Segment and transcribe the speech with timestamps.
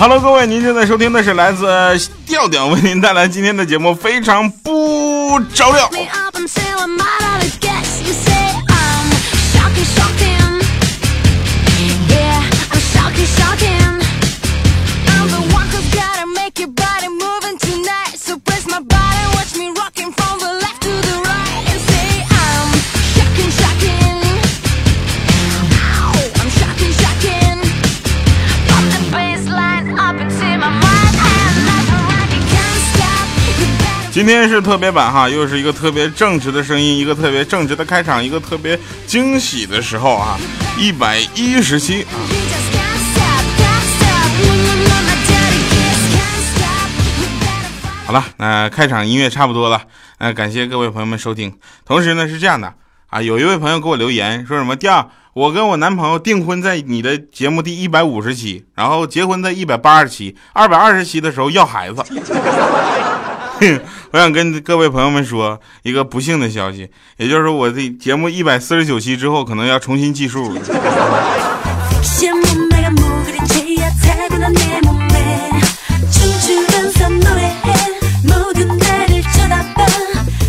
[0.00, 1.66] Hello，各位，您正在收听的是来自
[2.24, 5.90] 调调为您带来今天的节目，非常不着调。
[34.18, 38.76] 今天是特别版哈，又是一个特别正直的声音，一个特别正直的开场，一个特别
[39.06, 40.36] 惊喜的时候啊！
[40.76, 42.18] 一百一十期啊！
[48.06, 49.82] 好了，那开场音乐差不多了，
[50.18, 51.56] 呃，感谢各位朋友们收听。
[51.84, 52.74] 同时呢，是这样的
[53.10, 62.02] 啊，有一位朋友给我留言说什么第二，我跟我男朋友订婚在你的节目第一百五十期，然后结婚在一百八十期，二百二十期的时候要孩子。
[64.12, 70.56] 我想跟各位朋友们说一个不幸的消息，也就是说，我的节目一百四十九期之后，可能要重新计数。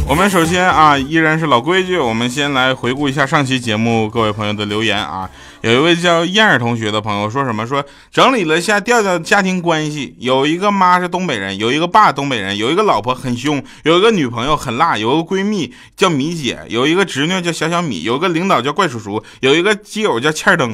[0.08, 5.30] 我们首先啊，依然是老规矩，我们先来回顾一下上期节目各位朋友的留言啊。
[5.62, 7.68] 有一位叫燕儿同学的朋友说什么？
[7.68, 20.74] 说整理了下调调家庭关系，有一个妈是东北人，有一个爸东北人，有一个老婆很凶，有一个女朋友很辣，有个闺蜜叫米姐，有一个侄女叫小小米，有个领导叫怪叔叔，有一个基友叫欠灯，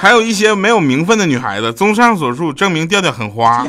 [0.00, 1.72] 还有一些没有名分的女孩子。
[1.72, 3.64] 综上所述，证明调调很花。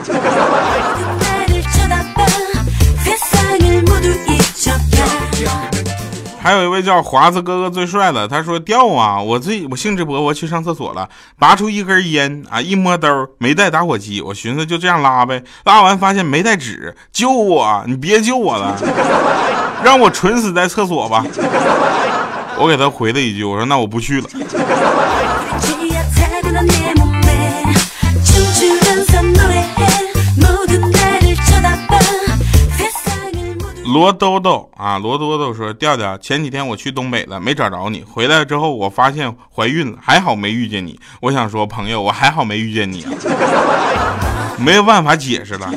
[6.44, 11.07] 还有一位叫华子哥哥最帅的，他说掉啊，我最我兴致勃勃去上厕所了，
[11.40, 13.07] 拔出一根烟啊，一摸兜
[13.38, 18.78] 没带打火机，我寻思就这样拉呗，拉完发现没带纸，救我，你别救我了，
[19.85, 21.25] 让我蠢死在厕所吧。
[22.57, 24.28] 我给他回了一句，我说那我不去了。
[33.93, 38.03] 罗兜兜啊，罗兜兜说：“调调，前几天我去东北了，没找着你。
[38.03, 40.99] 回来之后，我发现怀孕了，还好没遇见你。
[41.21, 43.11] 我想说，朋友，我还好没遇见你啊，
[44.57, 45.71] 没有办法解释了。”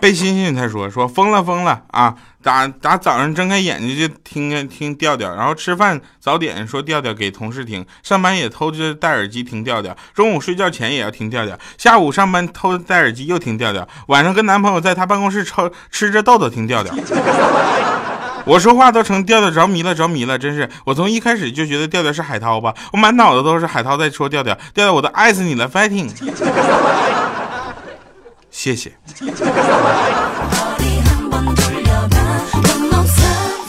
[0.00, 2.16] 被星星他说说疯了疯了啊！
[2.42, 16.94] 打打早上睁开眼睛就听听调调，然后吃饭早点说调调给同事听，上班也偷着戴耳机听调调，中午睡觉前也要听调调，下午上班偷着戴耳机又听调调，晚上跟男朋友在他办公室抽吃着豆豆听调调。
[18.46, 20.66] 我说话都成调调着迷了着迷了，真是！
[20.86, 26.08] 我从一开始就觉得调调是海涛吧，我满脑子都是海涛在说调调，调调我都爱死你了，fighting。
[28.50, 28.92] 谢谢。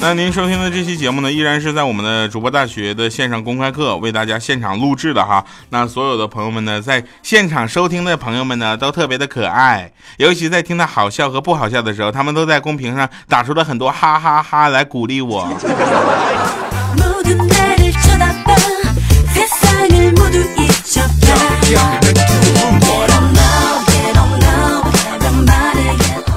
[0.03, 5.45] 那您收听的这期节目呢，依然是在我们的主播大学的线上公开课为大家现场录制的哈。
[5.69, 15.47] 那所有的朋友们呢，在现场收听的朋友们呢，都特别的可爱，尤其在听到好笑和不好笑的时候，他们都在公屏上打出了很多哈哈哈来鼓励我。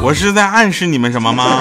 [0.02, 1.58] 我是在暗示你们什么吗？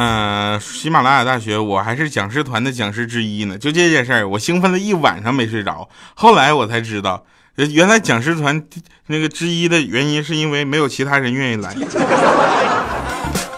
[0.00, 3.58] 嗯，喜马拉雅大学，我还是讲师团的讲师之一呢。
[3.58, 5.88] 就这件事儿，我兴奋了一晚上没睡着。
[6.14, 7.24] 后来我才知道，
[7.56, 8.64] 原来讲师团
[9.08, 11.74] 那个之一的原因是因为没有其他人愿意来。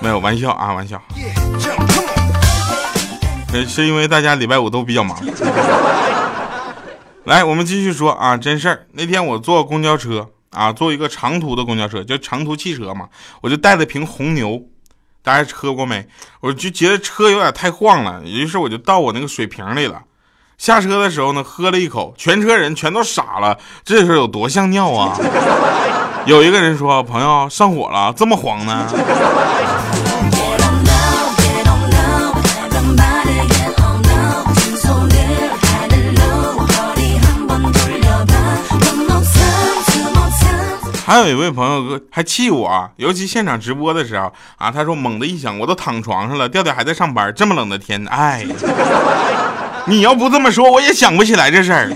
[0.00, 0.98] 没有玩笑啊，玩笑。
[3.68, 5.22] 是因为大家礼拜五都比较忙。
[7.24, 8.86] 来，我们继续说啊，真事儿。
[8.92, 13.10] 那天我坐公交车啊，坐一个长途的公交车，就长途汽车嘛，
[13.42, 14.62] 我就带了瓶红牛，
[15.22, 16.06] 大家喝过没？
[16.40, 20.00] 我就觉得车有点太晃了，于是我就倒我那个水瓶里了。
[20.58, 25.16] 下车的时候呢，喝了一口，全车人全都傻了，这是有多像尿啊？
[26.26, 28.86] 有一个人说：“朋友上火了，这么黄呢？”
[41.10, 48.46] 还有一位朋友哥还气我，尤其现场直播的时候啊，他说猛的一响，我都躺床上了，调调还在上班，这么冷的天，哎，
[49.86, 51.90] 你要不这么说，我也想不起来这事儿。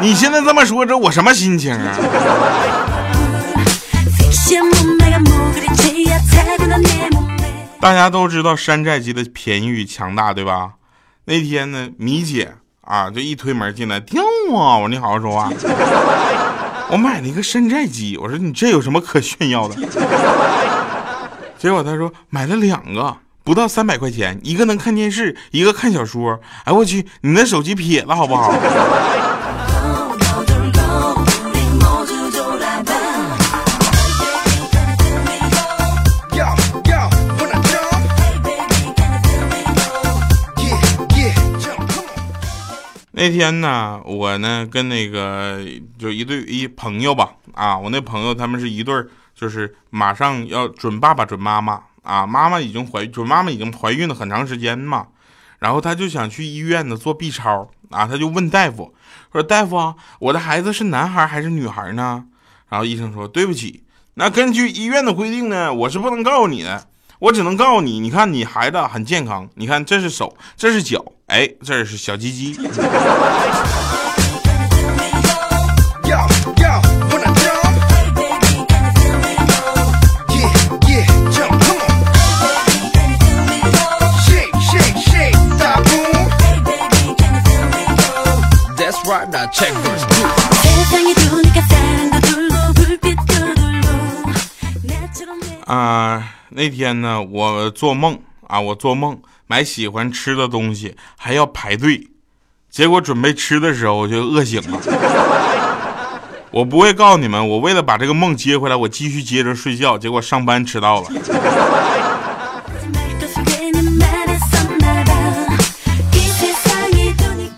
[0.00, 1.96] 你现在这么说，这我什么心情啊？
[7.80, 10.74] 大家都知道山寨机的便宜与强大，对吧？
[11.24, 14.22] 那天呢，米姐啊，就一推门进来，跳
[14.54, 14.78] 啊！
[14.78, 15.50] 我说你好好说话。
[16.88, 19.74] 我买了一个山寨机，我说你这有什么可炫耀的？
[21.58, 26.40] 结果他说买了两个，不到三百块钱，一个能看电视，一个看小说。
[26.64, 28.52] 哎我去，你那手机撇了好不好？
[43.18, 45.66] 那天呢，我呢跟那个
[45.98, 55.06] 就一对一朋友吧，啊，我那朋友他们是一对儿，就是马上要准爸爸准妈妈啊，妈妈已经怀准妈妈已经怀孕了很长时间嘛，
[55.60, 58.94] 然后他就想去医院呢做 B 超啊，他就问大夫
[59.32, 62.26] 说大夫啊，我的孩子是男孩还是女孩呢？
[62.68, 66.86] 然后医生说对不起，那根据医院的规定呢，我是不能告诉你的。
[67.18, 72.58] 我只能告诉你，你看你孩子很健康，你看这是手，这是脚，哎，这是小鸡鸡。
[95.66, 96.05] 啊。
[96.56, 102.08] 那天呢，我做梦啊，我做梦买喜欢吃的东西还要排队，
[102.70, 104.80] 结果准备吃的时候我就饿醒了。
[106.50, 111.08] 我不会告诉你们，我为了把这个梦接回来，我继续接着睡觉，结果上班迟到了。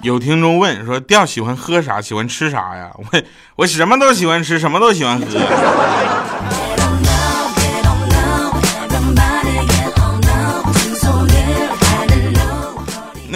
[0.02, 2.00] 有听众问说，调喜欢喝啥？
[2.00, 2.90] 喜欢吃啥呀？
[2.96, 3.22] 我
[3.54, 5.26] 我什么都喜欢吃，什么都喜欢喝。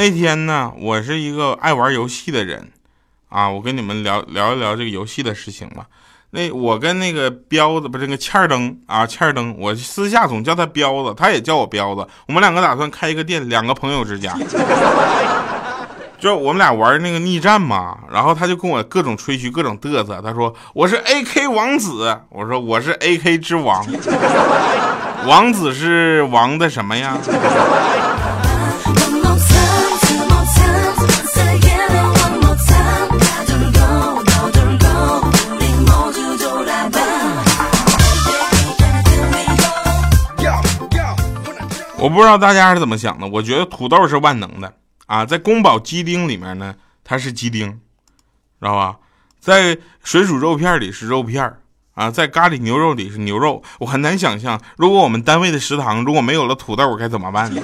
[0.03, 2.73] 那天呢，我是一个爱玩游戏的人，
[3.29, 5.87] 啊，我跟你们聊聊一聊这个游戏的事情吧。
[6.31, 12.05] 那我跟那个彪子，不是那个欠儿灯啊，欠儿灯，我私下总叫他彪子，他也叫我彪子。
[12.27, 14.37] 我们两个打算开一个店，两个朋友之家，
[16.19, 17.97] 就我们俩玩那个逆战嘛。
[18.11, 20.21] 然后他就跟我各种吹嘘，各种嘚瑟。
[20.21, 23.87] 他说我是 AK 王子，我说我是 AK 之王，
[25.29, 27.17] 王子是王的什么呀？
[42.03, 44.75] 我不知道大家是怎么想的，我觉得土豆是万能的
[45.07, 48.97] 啊，在宫保鸡丁里面呢，它是鸡丁，知道吧？
[49.39, 51.59] 在水煮肉片里是肉片
[51.95, 53.63] 啊，在咖喱牛肉里是牛肉。
[53.79, 57.63] 我很难想象，如果我们单位的食堂如果没有了土豆，我该怎么办呢？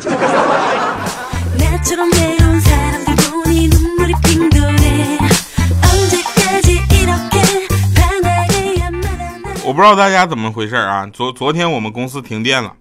[9.65, 11.09] 我不知道大家怎么回事啊？
[11.13, 12.73] 昨昨天我们公司停电了。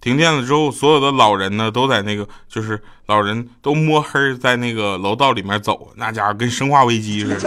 [0.00, 7.40] 停电了之后，所有的老人呢都在那个，就是老人都摸黑在那个楼道里面走，那家伙跟生化危机似的。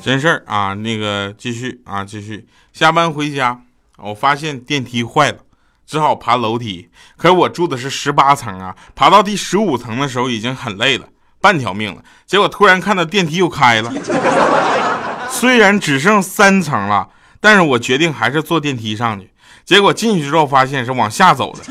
[0.00, 2.46] 真事儿啊，那个继续啊，继续。
[2.72, 3.60] 下班回家，
[3.98, 5.38] 我发现电梯坏了，
[5.86, 6.88] 只好爬楼梯。
[7.18, 11.06] 可我住的是十八层啊，爬到第十五层的时候已经很累了。
[11.40, 13.92] 半条命了，结果突然看到电梯又开了，
[15.30, 17.08] 虽然只剩三层了，
[17.40, 19.30] 但是我决定还是坐电梯上去。
[19.64, 21.62] 结果进去之后发现是往下走的，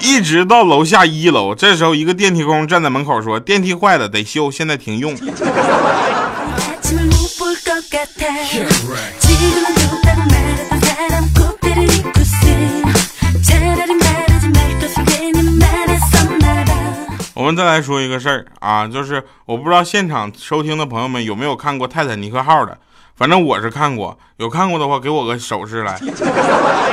[0.00, 1.54] 一直到楼下一楼。
[1.54, 5.14] 这时候一个电梯工站在门口说：“电梯坏了，得修，现在停用。”
[17.38, 22.76] 我们再来说一个事儿啊，就是我不知道现场收听的朋友们有没有看过《泰坦尼克号》的，
[23.14, 25.96] 反正我是看过，有看过的话给我个手势来，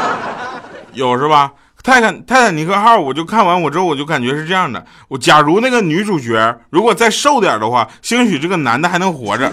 [0.94, 1.52] 有是吧？
[1.82, 9.52] 泰坦泰坦尼克号，我就看完我之后我就感觉是这样的，我假如那个女主角如果再瘦点的话，兴许这个男的还能活着。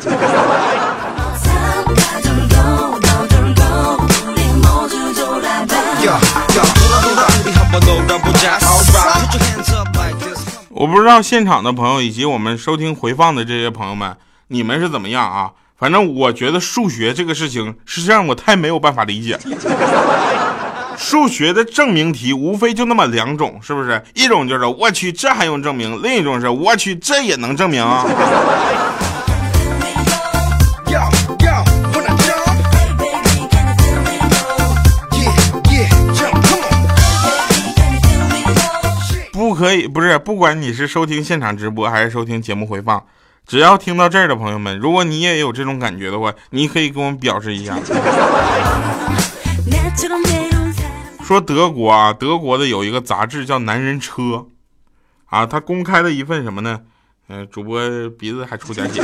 [10.83, 14.17] 我不知道现场的朋友以及我们收听回放的这些朋友们，
[14.49, 15.53] 你们是怎么样啊？
[15.79, 19.39] 反正我觉得数学这个事情实际上我太没有办法理解。
[20.99, 24.03] 数学的证明题无非就那么两种，是不是？
[24.15, 27.81] 一种就是我去，这还用证明；另一种是我去，这也能证明。
[27.81, 28.05] 啊
[39.83, 43.05] 以，不是，不管你是收听现场直播还是收听节目回放，
[43.47, 47.77] 只要听到这儿的朋友们，如果你也有这种感觉的话，你可以跟我们表示一下。
[51.23, 54.23] 说德国啊，德国的有一个杂志叫《男人车》，
[55.27, 56.81] 啊，他公开了一份什么呢？
[57.29, 57.81] 嗯，主播
[58.19, 59.01] 鼻子还出点血，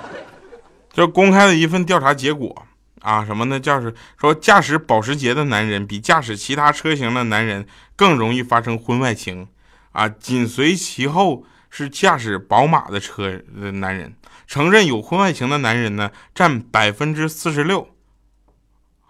[0.92, 2.54] 就公开了一份调查结果
[3.02, 3.60] 啊，什么呢？
[3.60, 9.48] 驾驶说驾驶保时捷的男人比驾驶其他车型的男人更容易发生婚外情
[9.92, 14.14] 啊，紧随其后是驾驶宝马的车的男人，
[14.46, 17.88] 承认有婚外情的男人呢占百分之四十六，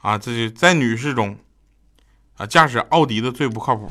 [0.00, 1.38] 啊，这就在女士中。
[2.38, 3.90] 啊，驾驶奥迪的最不靠谱。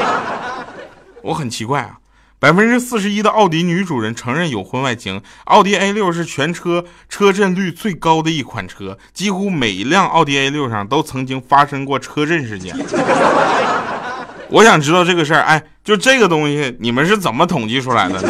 [1.24, 1.98] 我很奇怪啊，
[2.40, 5.20] 百分之四十一的奥迪女主人承认有婚外情。
[5.44, 12.74] 奥迪 A 六是全车车震率最高的一款车，几乎每一辆奥迪 A 六上都曾经发生过车震事件。
[14.48, 18.28] 我想知道这个事儿，哎，就这个东西，你们是怎么统计出来的呢？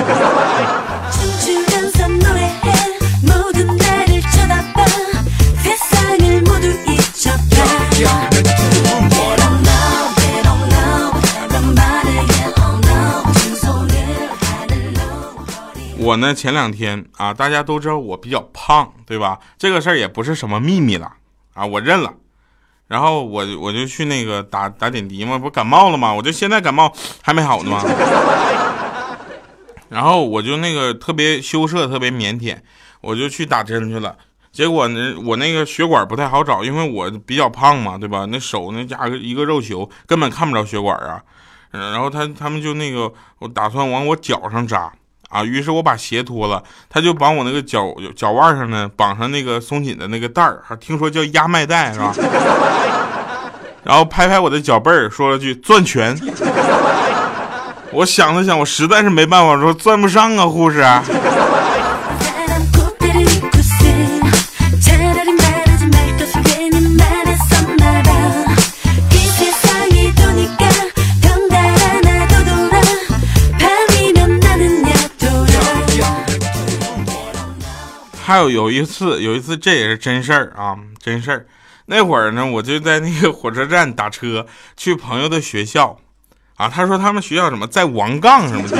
[16.10, 19.38] 我呢，前两天啊，大家都知道我比较胖，对吧？
[19.56, 21.12] 这个事儿也不是什么秘密了
[21.54, 22.12] 啊，我认了。
[22.88, 26.12] 然后我我就去那个打打点滴嘛，不感冒了吗？
[26.12, 27.84] 我就现在感冒还没好呢吗？
[29.88, 32.56] 然后我就那个特别羞涩，特别腼腆，
[33.02, 34.16] 我就去打针去了。
[34.50, 38.26] 结果呢，我那个血管不太好找，因为我比较胖嘛，对吧？
[38.28, 41.22] 那手那加个一个肉球，根本看不着血管啊。
[41.70, 44.92] 然后他他们就那个，我打算往我脚上扎。
[45.30, 45.42] 啊！
[45.42, 52.12] 于是我把鞋脱了，他就把我那个脚脚腕上呢绑上那个松紧的那个带儿，还听说叫压脉带是吧？
[53.82, 56.14] 然后拍拍我的脚背儿，说了句“攥拳”。
[57.92, 60.80] 我想了想，我实在是没办法，说攥不上啊，护士。
[78.30, 81.46] 还有有一次，有一次这也是真事儿啊，真事儿。
[81.86, 84.46] 那会儿呢，我就在那个火车站打车
[84.76, 85.98] 去朋友的学校，
[86.56, 88.76] 啊，他说他们学校什么在王杠什么的，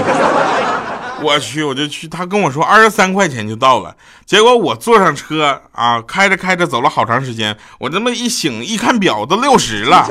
[1.21, 2.07] 我去，我就去。
[2.07, 10.07] 他跟我说二十三块钱就到了，结果我坐上车啊，开着开着走了好长时间，我这么一醒一看表都六十了，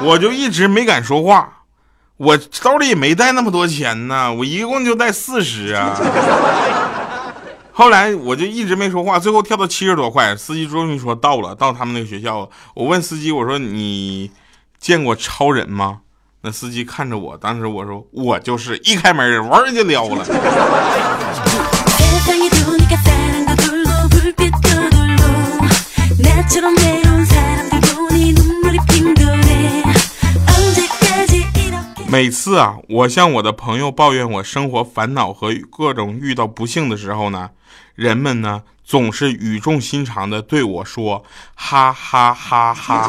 [0.00, 1.64] 我就一直没敢说话，
[2.18, 5.98] 我兜里也没带那么多钱呢，我一共就带四十啊。
[7.74, 12.48] 后来我就一直没说话，最后跳到七十多块，司机终于说到了，到他们那个学校了。
[12.74, 14.30] 我问司机，我说你
[14.78, 16.00] 见过超人吗？
[16.42, 20.26] 那司机看着我，当时我说我就是，一开门玩就撩了。
[32.12, 37.48] 每次啊，我向我的朋友抱怨我生活烦恼和各种遇到不幸的时候呢。
[37.94, 41.24] 人们呢总是语重心长的对我说
[41.56, 43.08] ：“哈哈哈哈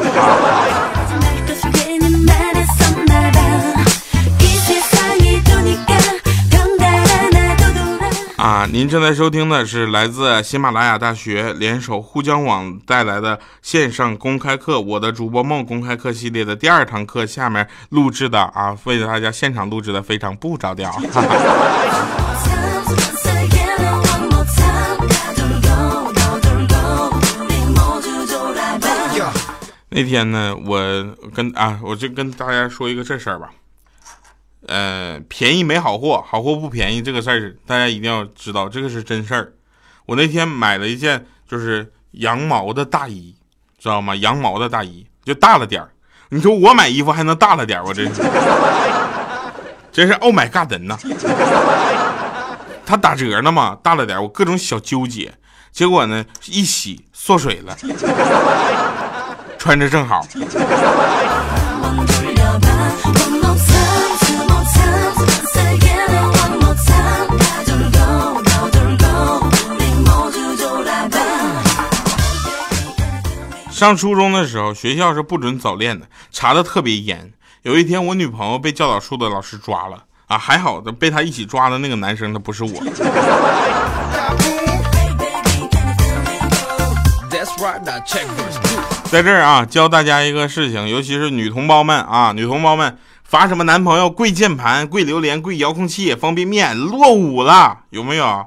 [8.44, 20.92] 啊，您正在收听的是来自喜马拉雅大学联手沪江网带来的线上公开课《我的主播梦》公开课系列的第二堂课，下面录制的啊，为大家现场录制的非常不着调。
[20.92, 21.28] 哈 哈
[29.88, 30.78] 那天呢，我
[31.32, 33.48] 跟啊，我就跟大家说一个这事儿吧。
[34.66, 39.52] 呃，便宜没好货，好货不便宜，这个事儿大家一定要知道，这个是真事儿。
[40.06, 43.34] 我那天买了一件就是羊毛的大衣，
[43.78, 44.14] 知道吗？
[44.16, 45.90] 羊毛的大衣就大了点儿。
[46.30, 47.84] 你说我买衣服还能大了点儿？
[47.84, 48.22] 我真是，
[49.92, 50.98] 真是 Oh my God 人呐！
[52.86, 55.32] 他打折呢嘛，大了点儿，我各种小纠结，
[55.72, 57.76] 结果呢一洗缩水了。
[59.58, 60.26] 穿着正好。
[73.74, 77.32] 上初中的时候，学校是不准早恋的，查的特别严。
[77.62, 82.70] 有一天，我女朋友被教导处的老师抓了啊，还好的被他一起抓的那个男生他不是我。
[89.10, 98.46] 在这儿啊，教大家一个事情，尤其是女同胞们啊，女同胞们罚什么男朋友跪键盘、跪榴莲、跪遥控器、方便面，落伍了，有没有？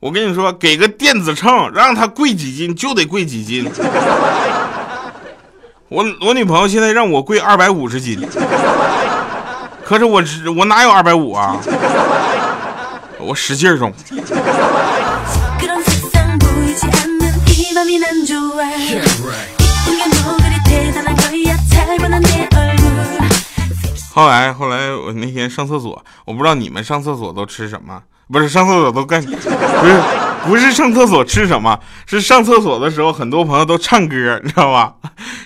[0.00, 3.64] 我跟你说，给个电子秤，让他跪几斤就得跪几斤。
[5.96, 8.20] 我我女朋友现在让我跪二百五十斤，
[9.82, 10.22] 可是我
[10.54, 11.56] 我哪有二百五啊？
[13.18, 13.90] 我使劲儿中。
[24.12, 28.02] 后来后来我那天上厕所，我不知道你们上厕所都吃什么。
[28.30, 30.02] 不是上厕所都干，不是
[30.46, 31.78] 不是上厕所吃什么？
[32.06, 34.94] 是上厕所的时候，很多朋友都唱歌，你知道吧？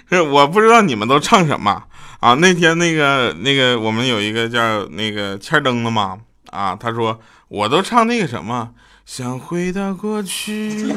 [0.08, 1.82] 是 我不知道你们都唱什么
[2.20, 2.34] 啊？
[2.34, 6.18] 那天那个那个我们有一个叫那个欠灯的嘛
[6.50, 8.70] 啊，他说我都唱那个什么，
[9.06, 10.94] 想回到过去。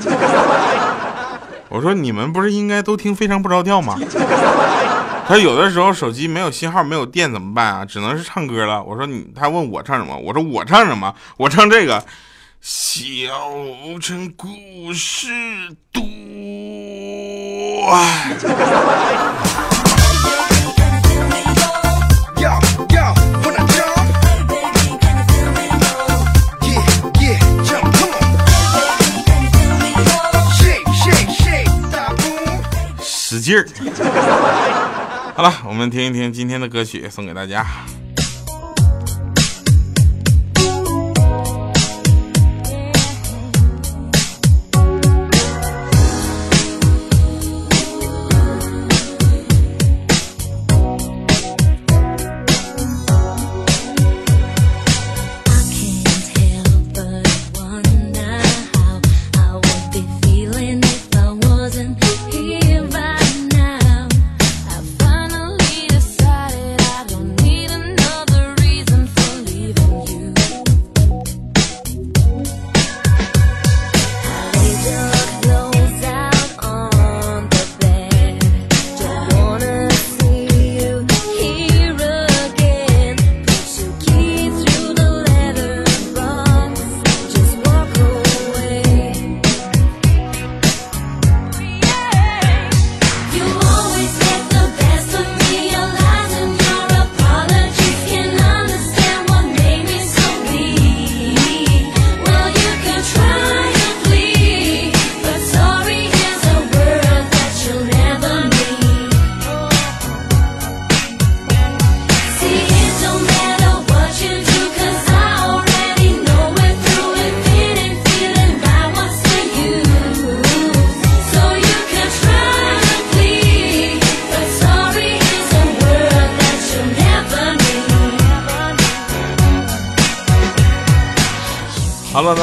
[1.70, 3.98] 我说你们不是应该都听非常不着调吗？
[5.26, 7.86] 他有的时候手机没有信号，没有电怎么办啊？
[7.86, 8.84] 只能是唱歌了。
[8.84, 10.18] 我说你，他问我唱什么？
[10.18, 11.16] 我说我唱什么？
[11.38, 12.04] 我唱这个，
[12.66, 13.28] 小
[14.00, 15.28] 城故事
[15.92, 16.02] 多。
[33.02, 33.68] 使劲儿。
[35.36, 37.66] 好了，我们听一听今天的歌曲，送给大家。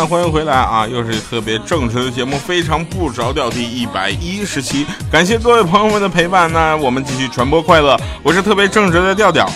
[0.07, 0.87] 欢迎回来啊！
[0.87, 6.51] 又是特别正直的节目，非常不着调第一百一十期，感谢各位朋友们的陪伴。
[6.53, 9.49] 那我们继续传播快乐，我是特别正直的调调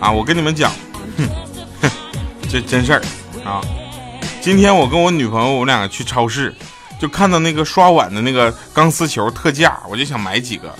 [0.00, 0.10] 啊！
[0.10, 0.70] 我跟你们讲，
[1.16, 1.28] 哼
[1.82, 1.90] 哼，
[2.48, 3.02] 这真事儿
[3.44, 3.60] 啊！
[4.40, 6.54] 今天我跟我女朋友，我们两个去超市，
[7.00, 10.72] 就看到那个刷碗的那个钢丝球特价，我就想买几个，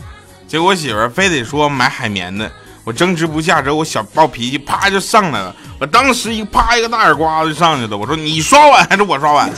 [0.46, 2.50] 结果我媳妇儿非得说买海绵的。
[2.88, 7.94] 我争执不下，之后我小暴脾气啪就上来了，我当时一啪一个大耳刮子就上去了。
[7.94, 9.50] 我说你刷碗还是我刷碗？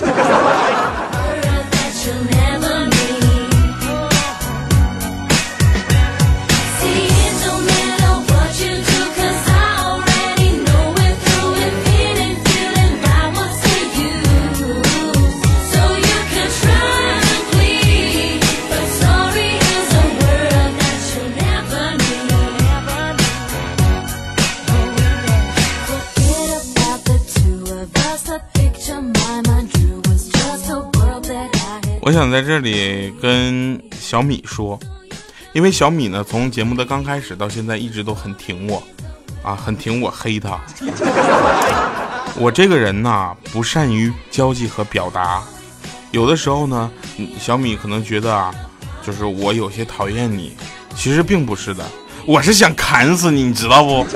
[32.20, 34.78] 想在这里跟小米说，
[35.54, 38.82] 因为小米呢，从节目的刚开始到现在一直都很挺我，
[39.42, 40.60] 啊，很挺我黑他。
[42.36, 45.42] 我这个人呢，不善于交际和表达，
[46.10, 46.90] 有的时候呢，
[47.38, 48.54] 小米可能觉得啊，
[49.02, 50.54] 就是我有些讨厌你，
[50.94, 51.82] 其实并不是的，
[52.26, 54.06] 我是想砍死你，你知道不？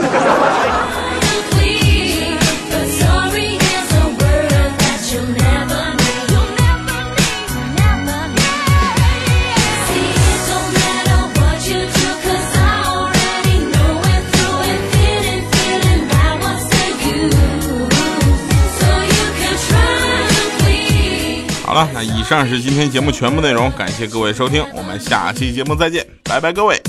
[21.92, 26.80] 那以上是今天节目全部内容，感谢各位收听，我们下期节目再见，拜拜，各位。